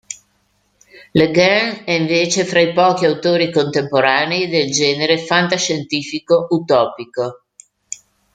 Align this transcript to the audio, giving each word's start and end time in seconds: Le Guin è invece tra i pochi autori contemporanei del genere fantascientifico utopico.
Le 1.11 1.29
Guin 1.31 1.83
è 1.85 1.91
invece 1.91 2.43
tra 2.45 2.59
i 2.59 2.73
pochi 2.73 3.05
autori 3.05 3.51
contemporanei 3.51 4.47
del 4.47 4.71
genere 4.71 5.19
fantascientifico 5.19 6.47
utopico. 6.49 7.43